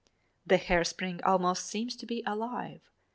[0.47, 2.81] The hairspring (9) almost seems to be alive.